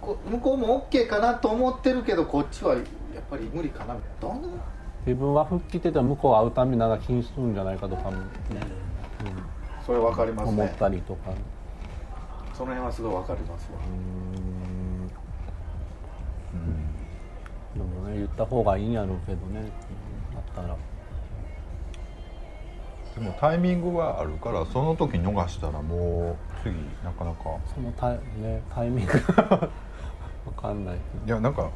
[0.00, 2.84] こ向こうも OK かなと思ってるけどこっちはやっ
[3.28, 4.34] ぱり無理かなみたいな。
[4.34, 4.48] どんな
[5.08, 8.18] 自分は吹っ切ってても向こう会うためになんか気にするんじゃないかとかも、
[9.86, 11.32] それ分かります思っねたりとか。
[12.52, 13.78] その辺はすごい分かりますわ、
[17.74, 19.62] でもね言った方がいいんやろうけどね。
[20.34, 20.76] だったら。
[23.14, 27.44] でもタイミングがあるからその時逃したらもう次なかなか。
[27.74, 29.12] そのタイ,、ね、タイミング。
[29.32, 29.70] が
[30.44, 31.70] 分かんないけいやなんか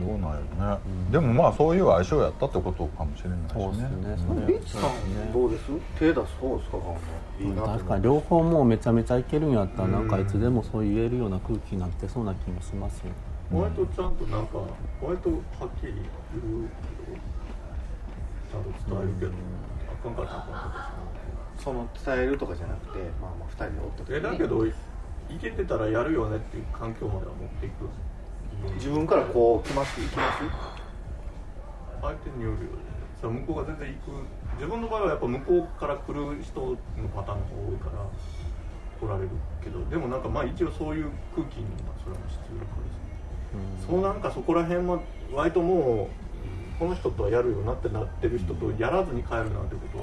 [0.00, 0.78] どうなんやろね、
[1.10, 3.88] でもまあそういう相性やったってことかもしれないしどそうですね。
[4.16, 5.64] ねそれリッチさんどうです？
[5.98, 6.78] 手出す方ですか？
[7.66, 8.04] 確かに。
[8.04, 13.12] 両方もうめちゃめちゃいけるんやったらなんかいつでもそう言えるような空気になってそうな気もしますよ。
[13.52, 14.58] 割とちゃんとなんか
[15.02, 15.40] 割とはっ
[15.80, 17.30] きり言うけど
[18.50, 19.32] ちゃんと伝えるけど、
[19.90, 20.92] あかんかったかんか
[21.54, 24.72] ったしその伝えるとかじゃなくてまあまあ2人でおった時えにだけどい
[25.40, 27.88] けてたらやるよねっていう環境までは持っていく
[28.74, 30.38] 自分からこう来ます行きます？
[32.02, 32.68] 相手によるよね。
[33.20, 34.24] そ向こうが全然行く。
[34.56, 36.76] 自分の場合はやっぱ向こうから来る人の
[37.14, 38.06] パターンの方が多いから
[39.00, 39.30] 来られる
[39.64, 45.00] けどでもなんかまあ一応そういう空気にはそれは必要だからですそうなんかそこら辺は
[45.32, 46.10] 割とも
[46.76, 49.98] うこの人とはやるよなってなってる人とやらずに帰るなんてこ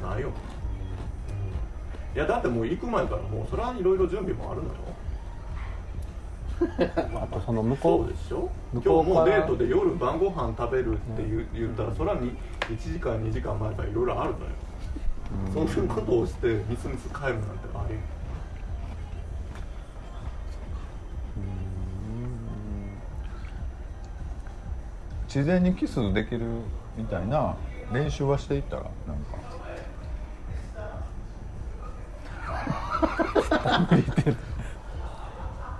[0.00, 4.74] とはないよ、うん、いやだってもう行く前からもうそれはいろいろ準備もあるのよ
[7.14, 8.50] あとその向そこうでしょ？
[8.72, 12.32] 向今日もうデートで夜晩ご飯食べるって言,、う言ったらそれはに
[12.68, 14.46] 1時間2時間前からいろいろあるのよ、
[15.68, 17.94] そういうことをしてみすみす帰るなんてあり
[25.26, 26.46] 自然にキスできる
[26.96, 27.54] みたいな
[27.92, 29.38] 練習はしていったらなんか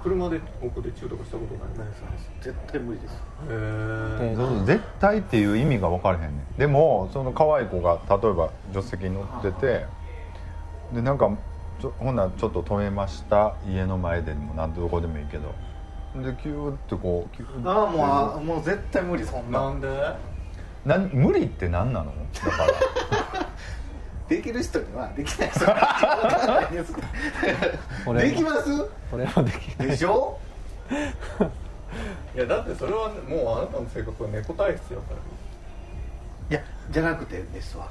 [0.03, 1.89] 車で奥で中とかしたことない？
[2.41, 3.15] 絶対無理です。
[3.15, 3.17] へ
[3.51, 6.59] え絶対っていう意味が分からへんねん。
[6.59, 9.87] でもその可愛い子が例えば助手席に乗ってて
[10.93, 11.31] でなんか
[11.81, 13.55] ちょほんならちょっと止めました。
[13.69, 15.55] 家の前でも何どこでもいいけど。
[16.23, 18.03] でキューってこうキューああもう
[18.39, 19.61] あもう絶対無理そんな。
[19.61, 19.89] なんで？
[20.87, 22.13] なん無理って何なの？
[22.33, 22.69] だから
[24.29, 25.65] できる人にはできない人。
[25.65, 26.93] にはできないです
[28.05, 28.87] これできます？
[29.11, 29.89] それはできない。
[29.89, 30.39] でしょ？
[32.35, 35.17] いやだってそれはもうあなたの性格は猫体質やから。
[36.51, 36.61] いや
[36.91, 37.89] じゃなくてですわ。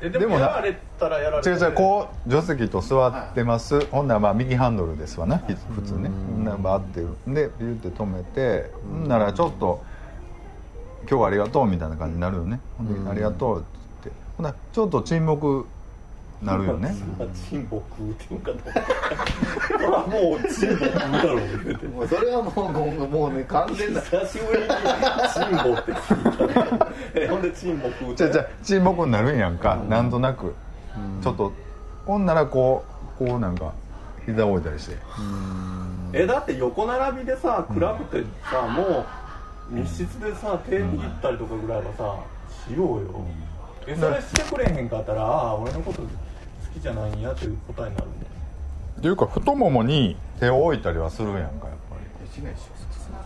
[0.00, 6.10] えででもやられたらやられて違う違うこう助手席と座ってます、ほんならまあ右ハンドルですわな、ひ普通ね。
[6.42, 7.06] ならバーってで
[7.58, 9.82] ビューって止めてほんならちょっと
[11.08, 12.60] 「今日はありがとう」みたいな感じになるよね。
[12.76, 13.64] ほんで「ありがとう」
[14.36, 15.66] ほんならちょっと沈黙
[16.42, 16.94] なるよね。
[16.98, 18.50] そんなチンボ食うっていうか
[20.06, 24.00] もうチンボ食うだろう言うてもうそれはもうもうもうね完全な。
[24.00, 24.68] 久しぶりに
[25.32, 26.84] チンボって聞いた。
[26.84, 28.16] ねえほんでチンボ食うって。
[28.16, 30.54] じゃあじゃあ沈黙になるんやんか、なんとなく、
[31.22, 31.52] ちょっと
[32.04, 32.84] ほんならこ
[33.18, 33.72] うこうなんか
[34.26, 34.96] 膝置いたりして。
[36.12, 39.06] えだって横並びでさクラブってさ、も
[39.70, 42.16] う密室でさ手握ったりとかぐらいはさ
[42.68, 43.24] しようよ、
[43.86, 46.08] えそれしてくれへんかったらああ俺のこと好
[46.74, 48.12] きじゃないんやっていう答えになるね
[48.98, 51.48] っていうか太ももに手を置いたりはするやんかやっ
[51.90, 52.64] ぱしないでし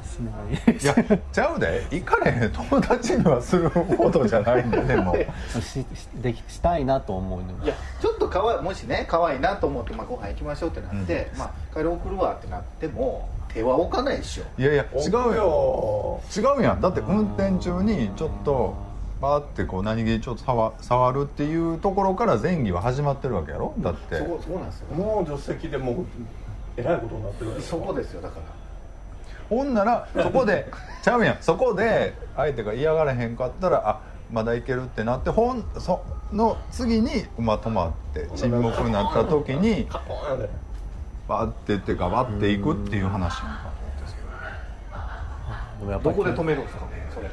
[0.09, 0.33] しな
[0.71, 1.87] いりいやちゃうで。
[1.91, 5.15] 行かれへん友達にはするほどじゃないんだでも。
[5.61, 14.45] ししできしたいなと思うでもょいやちょっとかわいもしね可愛いなと思って、まあ、ご飯行きましょうってなって、まあ帰り送るわってなっても手は置かないでしょ。
[14.61, 15.33] いやいや違うよ。
[15.35, 16.21] よ。
[16.37, 16.81] 違うやん。
[16.81, 18.88] だって運転中にちょっと
[19.21, 23.75] バーってこう何気にちょっと触触るっていうところから前儀は始まってるわけやろ？
[23.79, 24.19] だって。
[24.19, 24.95] そこそこなんですよ。
[24.95, 26.07] もう助手席でもう
[26.77, 28.43] えらいことになってるそこですよだから。
[29.49, 30.71] ほんならそこで
[31.03, 31.37] ちゃうやん。
[31.41, 34.01] そこで相手が嫌がらへんかったらあ
[34.33, 36.01] まだいけるってなってほんそ
[36.33, 39.89] の次に馬止まって沈黙になった時に
[41.27, 41.95] バーってって。
[41.97, 43.71] ガバっていくっていう話やんか
[45.81, 46.83] でもやっぱりどこで止めるんですか
[47.15, 47.31] それ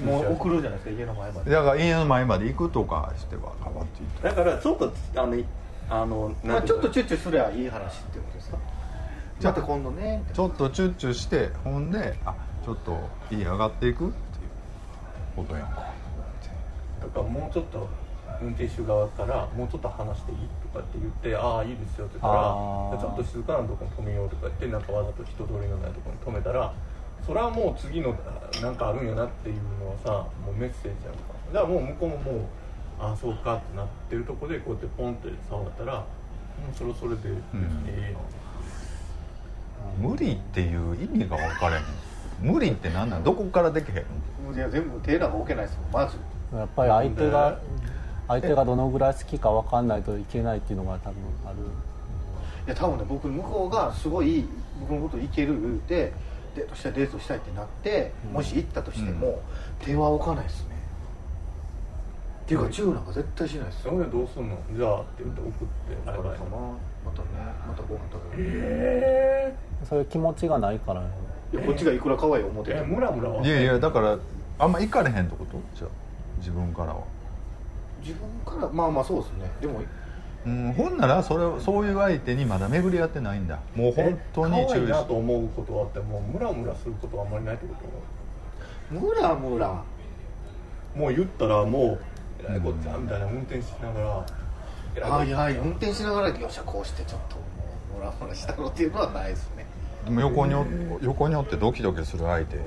[0.00, 1.50] もう送るじゃないですか家の前まで。
[1.50, 5.36] だから家の前まで行くとかしてはガバって行ってだからちょっとあの
[5.90, 8.58] あのまあ、ちょっとチュッチュすりゃいい話ってことですか？
[9.38, 10.22] じゃあまた今度ね。
[10.32, 12.98] ちょっとチュッチュしてほんであちょっと
[13.30, 14.14] 家上がっていくっていう
[15.36, 15.92] ことやんか。
[17.00, 17.86] だからもうちょっと
[18.40, 20.38] 運転手側からもうちょっと話していい
[20.72, 22.42] とかって言ってああいいですよって言ったら
[22.98, 26.72] ちょっと静かなとこに止めようとか言ってなんかわざと人通りのないところに止めたら
[27.26, 28.14] それはもう次の
[28.60, 30.10] なんかあるんやなっていうのはさ
[30.44, 31.20] もうメッセージやんか
[31.52, 32.44] だからもう向こうももう
[33.00, 36.04] ああそうかってなってるとこでこうやってポンって触ったらも
[36.72, 37.42] うそれはそれで、ん。
[37.88, 38.14] え
[40.00, 41.82] 無理っていう意味が分かれへん。
[42.40, 43.24] 無理って何なん？
[43.24, 46.16] どこからできへんないや全部手なんか置けないですもんまず。
[46.56, 47.58] やっぱり相手が
[48.28, 51.56] 相手がどのぐらい好きか分かんないといけないっていうのが多分ある。
[52.66, 54.44] いや多分ね僕向こうがすごい
[54.80, 56.12] 僕のこといける言うて
[56.54, 59.40] デートしたいデートしたいってなって、もし行ったとしても、
[59.80, 60.74] 手は置かないですね。
[62.44, 63.84] っていうかチューなんか絶対しないです。
[63.86, 64.58] よそれでどうすんの？
[64.76, 65.64] じゃあって言って送って
[66.04, 66.58] だからバイバイま
[67.06, 67.28] またね
[67.66, 69.56] またご飯食べるえ
[69.88, 71.06] そういう気持ちがないからね。
[71.54, 73.42] いやこっちがいくら可愛い思っててムラムラは？
[73.42, 74.18] いやいやだから
[74.58, 75.58] あんま行かれへんってこと？
[75.74, 75.90] じゃあ
[76.38, 77.02] 自分からは。
[78.02, 79.50] 自分からまあまあそうですね。
[79.62, 79.80] でも
[80.46, 83.60] うんほんならそれをそういう相手にまだ巡り合ってないんだ。
[83.74, 87.74] もう本当に注意しなと思うことはあってもムラムラすることはあんまりないってこ
[88.90, 89.00] と？
[89.00, 89.82] ムラムラ。
[90.94, 91.98] もう言ったらもう
[92.40, 94.26] えらいこっちゃみたいな運転しながら
[94.96, 97.42] えらいこっはいはい運転しながらよっしゃこうしてちょっとも
[97.96, 99.66] うムラムラしたのっていうのはないですね。
[100.04, 100.64] でも横にお
[101.00, 102.60] 横におってドキドキする相手っ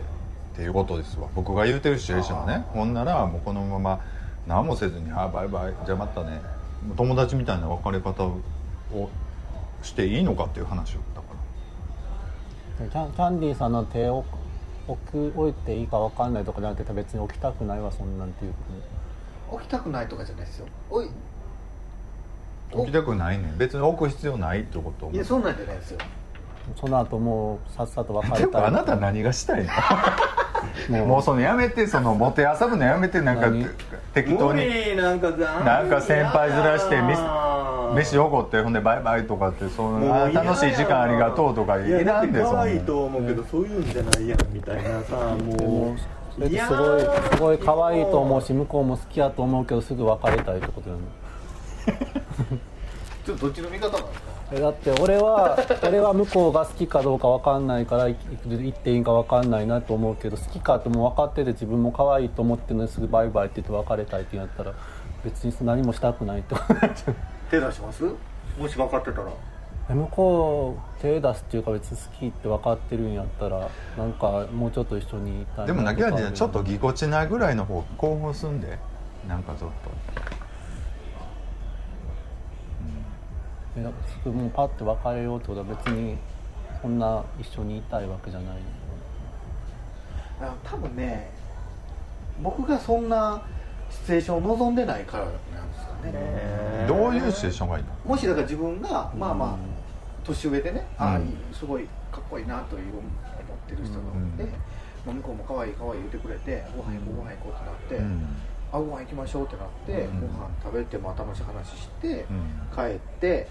[0.56, 1.28] ていうことですわ。
[1.36, 2.66] 僕が言うてるシチュエーションはね。
[2.74, 4.00] ほんならもうこのまま
[4.48, 6.42] 何もせずに「あバイバイじゃあまたね」
[6.96, 8.40] 友達みたいな別れ方を
[9.82, 11.28] していいのかっていう話をだか
[12.80, 12.88] ら。
[12.88, 14.24] キャンキャンディーさんの手を
[14.88, 18.54] 置く置いていいか分かんないとかじゃなくて別に置きたくないわそんなんていう
[19.50, 20.68] 置きたくないとかじゃないですよ。
[20.90, 21.10] おい
[22.72, 23.58] 置きたくないねん。
[23.58, 26.00] 別に置く必要ないってこといやそんなんじゃないですよ。
[26.80, 28.72] その後もうさっさと別でれたら。
[28.72, 29.70] もあなた何がしたいの？
[30.90, 31.08] もう。
[31.08, 33.66] もうそのやめてそのモテ遊ぶのやめてなんか何？
[34.14, 34.96] 適当に。
[34.96, 35.84] なんかざな。
[35.84, 37.02] んか先輩ずらして
[37.94, 46.00] 飯おごってほんでバイバイとかってそうもうあ嫌や楽しい時間ありがとうとかいやいらんでだって可愛いそんと思うけどそういうんじゃないやんみたいなさもう。
[46.00, 46.50] すごい
[47.32, 51.02] すごい可愛いと思うし向こうも好きやと思うけどすぐ別れたいってことなの
[53.26, 54.28] ちょっとどっちの味方なんですか？
[54.32, 58.16] えだって俺は俺は向こうが好きかどうか分かんないから行
[58.48, 64.74] 行っていいんか分かんないなと思うけど好きかってもう分かってて自分も可愛いと思ってるのにすぐバイバイって言って別れたいってなったら
[65.26, 66.56] 別に何もしたくないって。
[67.52, 68.04] 手出します？
[68.58, 69.28] もし分かってたら。
[69.90, 78.80] え向こう手出すっていうか別に好きって分かってるんやったらなんかもうちょっと一緒にいたいでもなきゃとかちょっとぎこちないぐらいの方興奮すんで。
[79.28, 79.70] なんかちょっ
[83.78, 86.18] えだからすぐもうパッて別れようってことは別に
[86.82, 88.58] そんな一緒にいたいわけじゃない
[90.42, 91.30] あ多分ね
[92.42, 93.42] 僕がそんな
[93.90, 97.90] シチュエーションを望んでないからなんですかね、とどういうシチュエーションがいいの？
[98.06, 99.58] もしだから自分がまあまあ
[100.26, 101.24] 年上でね、ああうん。
[101.24, 103.04] いいすごいかっこいいなという思っ
[103.68, 104.02] てる人がい
[104.38, 104.50] て、うん。
[105.06, 108.28] まあ向こうも可愛い可愛い言ってくれてご飯行こうご飯行こうってなって、うん。
[108.74, 110.22] あご飯行きましょうってなって、うん。
[110.22, 112.76] ご飯食べてまあ楽しい話して、うん。
[112.76, 113.48] 帰って、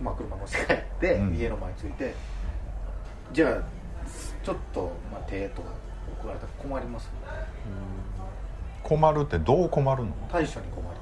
[0.00, 1.34] まあ、車乗せて帰って、うん。
[1.36, 2.14] 家の前に着いて
[3.32, 3.62] じゃあ
[4.44, 5.68] ちょっと待てとか
[6.20, 7.10] 怒られたら困ります
[8.82, 10.12] 困るってどう困るの？
[10.30, 10.96] 対処に困る。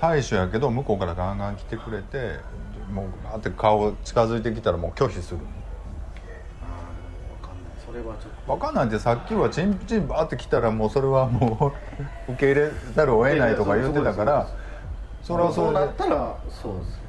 [0.00, 2.36] 大将やけど向こうからガンガン来てくれて
[2.90, 5.40] もうガーって顔近づいてきたらもう拒否する
[6.62, 7.72] ああ分かんない。
[7.86, 8.52] それはちょっと。
[8.54, 8.86] 分かんない。
[8.86, 11.74] ってさっきはチンチンバーって来たらもうそれはも
[12.28, 14.48] う 受け入れざるを得ないとか言ってたから
[15.22, 17.00] それはそそうなったらそうですよ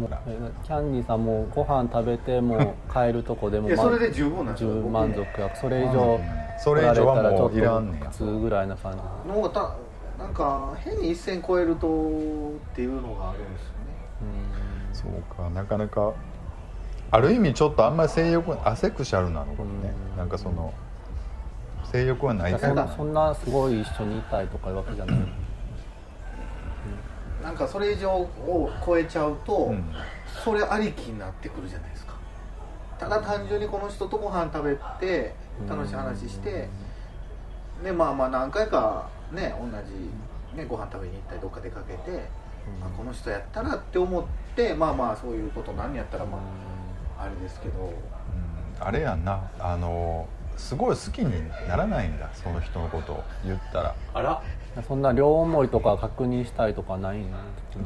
[0.00, 5.40] もうえキャンディーさんもご飯食べてもう帰るとこでもそれで十分なんです十よ分満足。
[5.40, 6.20] やそれ以上
[6.58, 8.98] それ以上はもういらんねん普通ぐらいな感じ
[9.28, 9.76] の方がた
[10.18, 13.90] なんか変に一線超えるとっていうのがあるんですよね。
[14.92, 15.48] そうか。
[15.50, 16.12] なかなか
[17.10, 19.92] ある意味ちょっとあんまり性欲アセクシャルなのかもね。
[20.12, 20.18] うん。
[20.18, 20.72] なんかその
[21.90, 25.16] 性欲はないそんけどなそんなすごい一緒にいたいとかいうわけじゃない、
[27.42, 29.92] なんかそれ以上を超えちゃうと、うん。
[30.44, 32.14] それありきになってくるじゃないですか。
[32.98, 35.34] ただ単純にこの人とご飯食べて
[35.68, 36.68] 楽しい話して
[37.82, 42.28] でまあまあ何回かね同じ、ね、ご飯食べに行ったりどっか出かけて、
[42.82, 44.24] あこの人やったらって思っ
[44.54, 46.38] てまあまあそういうこと何やったらま
[47.18, 47.80] ああれですけど。
[47.80, 48.86] うん。
[48.86, 49.50] あれやんな。
[49.58, 53.94] あのすごい好きにならないんだその人のことを言ったら。
[54.14, 54.42] あら
[54.86, 57.24] そんな両思いとか確認したいとかないの？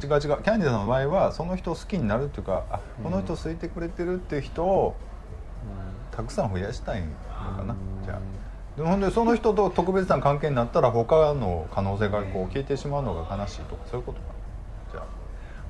[0.02, 0.20] 違う違う。
[0.20, 4.94] キャンディーさんの場合はその人を好きになるっていうかあこの人好いてくれてるっていう人を
[6.10, 7.06] たくさん増やしたいの
[7.56, 7.74] かな。
[8.04, 8.20] じゃあ。
[8.76, 14.34] でほんでその人と特別な関係になったら他の可能性がこう消えてしまうのが悲しいとかそういうことかな。
[14.92, 15.04] じゃあ。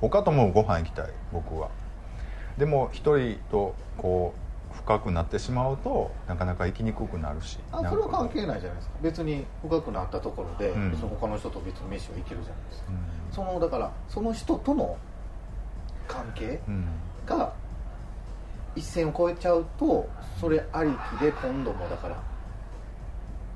[0.01, 1.69] 他ともご飯行きたい僕は。
[2.57, 4.39] でも一人とこう
[4.75, 7.59] 深くなってしまうとなかなか生きにくくなるし。
[7.71, 8.95] あそれは関係ないじゃないですか。
[9.01, 10.91] 別に深くなったところで、うん。
[10.91, 13.33] 別に他の人と別に飯を行けるじゃないですか、うん。
[13.33, 14.97] そのだからその人との
[16.07, 16.87] 関係うん。
[17.25, 17.53] が
[18.75, 20.07] 一線を越えちゃうと
[20.39, 22.21] それありきで今度もだから。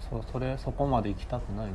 [0.09, 1.73] そうそれそこまで行きたくないの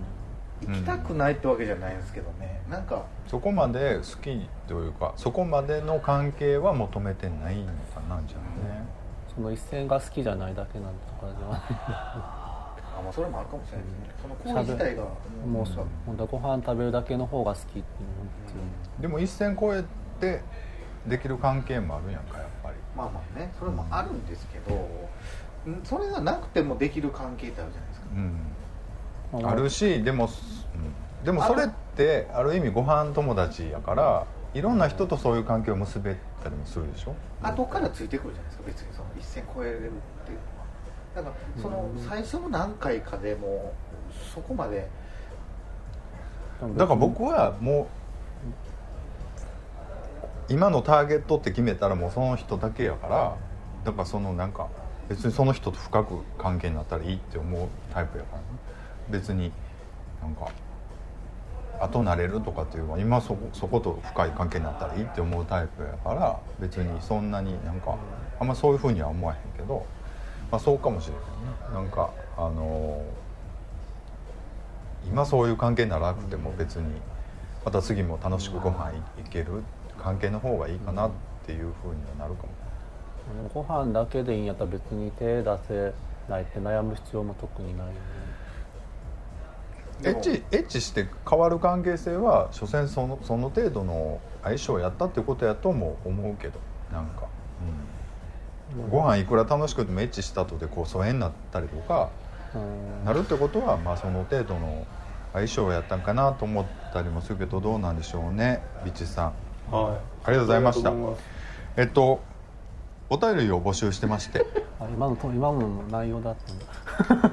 [0.63, 2.63] 行きたくないってわけじゃないんですけどね。
[2.71, 3.05] なんか。
[3.27, 8.87] そこまで好きというかそこまでの関係は求めてないのかなじゃあね、
[9.35, 14.15] その一線が好きじゃないだけなんとかじゃないあ まあそれもあるかもしれないですね。
[14.23, 15.03] その行為自体が
[15.47, 17.85] もうさ本当はご飯食べるだけの方が好きっていうの
[19.01, 19.85] でも一線越
[20.21, 20.43] えて
[21.07, 22.77] できる関係もあるやんかやっぱり。
[22.97, 23.53] まあまあね。
[23.59, 24.75] それもあるんですけど、
[25.71, 25.83] ん。
[25.83, 28.07] それがなくてもできる関係ってあるじゃないですか。
[29.35, 29.51] うん。
[29.51, 31.25] あるしでも、うん。
[31.25, 37.15] でもそれってある意味ご飯友達やからいろんな人とそういう関係を結べたりもするでしょ？
[37.43, 40.65] 後からついてくるじゃないですか別にその一線越えれるっていうのは。
[41.17, 43.75] だからその最初の何回かでも
[44.11, 44.89] うそこまで。
[46.77, 47.87] だから僕はもう
[50.53, 53.37] 今のターゲットって決めたらもうその人だけやから
[53.85, 54.69] だからそのなんか
[55.09, 58.45] 別にその人と深く関係になったらいいって思うタイプやからね
[59.11, 59.53] 別に
[60.23, 60.51] なんか
[61.85, 67.97] 後なれるとかっていうのは今そこそこと深い関係になったらいいって思うタイプやから別にそんなになんか
[68.41, 69.87] あんまそういうふうには思わへんけど、
[70.51, 71.75] まあ、そうかもしれないね。
[71.75, 73.03] なんかあの
[75.07, 76.85] 今そういう関係にならなくても別に
[77.65, 79.63] また次も楽しくご飯行ける
[79.99, 81.11] 関係の方がいいかなっ
[81.47, 82.49] ていうふうにはなるかも。
[83.55, 85.95] ご飯だけでいいんやったら別に手出せ
[86.29, 87.99] ないって悩む必要も特にないよね
[90.03, 96.59] エッチエッチして変わる関係性は所詮そのその程度の相性をやったっていうことやとも思うけど
[96.93, 97.29] なんか、
[98.75, 102.11] うん、ご飯いくら楽しくてもエッチした後でこう疎遠になったりとか
[102.55, 103.05] うん。
[103.05, 104.87] なるってことはまあその程度の
[105.33, 109.33] 相性をやったんかなと思ったりもするけどどうなんでしょうねビッチさ
[109.71, 109.75] ん。
[109.75, 109.97] はい。
[110.25, 110.93] ありがとうございました。
[111.77, 112.23] えっと
[113.11, 114.47] お便りを募集してまして。
[114.81, 116.37] あ今のと今の内容だっ
[117.07, 117.31] たんだ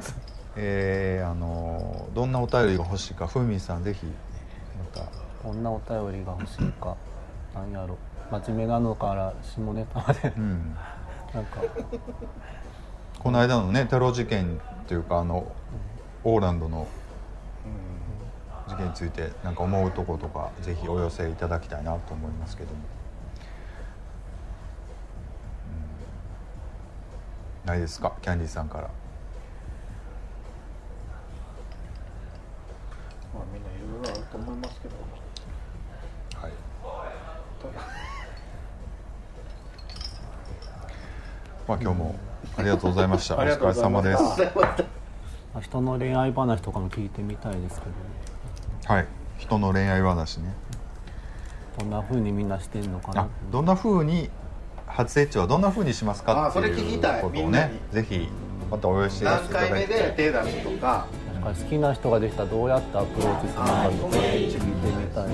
[0.64, 4.12] えーあのどんなお便りが欲しいかふみさんぜひま
[5.01, 5.09] た。
[5.43, 6.95] どんなお便りが欲しいか
[7.55, 7.97] なんやろ。
[8.30, 10.32] 真面目なのから下ネタまで。
[10.38, 10.78] うん。
[11.34, 11.62] なんか。
[13.18, 15.51] この間のねテロ事件っていうかあの
[16.24, 16.86] オーランドの
[18.68, 22.78] 事件についてなんか思うとことかぜひお寄せいただきたいなと思いますけども、
[27.64, 27.68] うん。
[27.68, 28.14] ないですか？
[28.22, 28.89] キャンディーさんからま
[33.41, 33.72] あみんない
[34.61, 36.41] ろいろあると思いますけど。
[36.41, 36.51] はい。
[41.67, 42.15] まあ今日も
[42.57, 43.36] ありがとうございました。
[43.36, 44.24] お疲れ様です。
[45.61, 47.86] 人の恋愛話とかも聞いてみたいですけ
[48.88, 49.07] どはい。
[49.38, 50.53] 人の恋愛話ね。
[51.78, 53.22] どんな風にみんなしてんのかな。
[53.24, 54.30] あどんな風に
[54.88, 57.17] 初エッチはどんな風にしますかあってそれ聞きたい。
[57.17, 58.28] いうことをねぜひ
[58.69, 59.88] またお寄せしてい何ただいて。
[59.88, 61.07] 回目で手出すとか
[61.49, 64.71] 好きな人ができたらどうやってアプローチするのかとか聞いてみ
[65.13, 65.31] たいな